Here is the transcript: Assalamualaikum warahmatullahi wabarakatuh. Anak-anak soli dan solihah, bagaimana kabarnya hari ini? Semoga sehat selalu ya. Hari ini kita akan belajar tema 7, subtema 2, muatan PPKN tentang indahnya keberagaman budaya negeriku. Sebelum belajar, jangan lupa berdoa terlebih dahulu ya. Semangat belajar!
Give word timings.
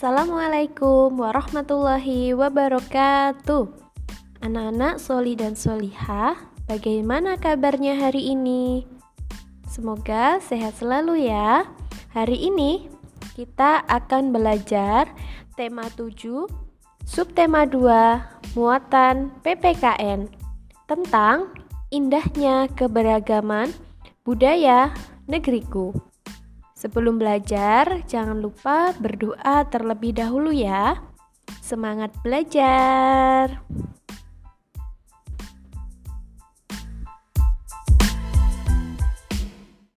Assalamualaikum 0.00 1.12
warahmatullahi 1.20 2.32
wabarakatuh. 2.32 3.68
Anak-anak 4.40 4.96
soli 4.96 5.36
dan 5.36 5.52
solihah, 5.52 6.40
bagaimana 6.64 7.36
kabarnya 7.36 8.00
hari 8.00 8.32
ini? 8.32 8.88
Semoga 9.68 10.40
sehat 10.40 10.80
selalu 10.80 11.28
ya. 11.28 11.68
Hari 12.16 12.48
ini 12.48 12.88
kita 13.36 13.84
akan 13.92 14.32
belajar 14.32 15.12
tema 15.60 15.84
7, 15.92 16.48
subtema 17.04 17.68
2, 17.68 18.56
muatan 18.56 19.36
PPKN 19.44 20.32
tentang 20.88 21.52
indahnya 21.92 22.72
keberagaman 22.72 23.68
budaya 24.24 24.96
negeriku. 25.28 25.92
Sebelum 26.80 27.20
belajar, 27.20 28.08
jangan 28.08 28.40
lupa 28.40 28.96
berdoa 28.96 29.68
terlebih 29.68 30.16
dahulu 30.16 30.48
ya. 30.48 30.96
Semangat 31.60 32.08
belajar! 32.24 33.60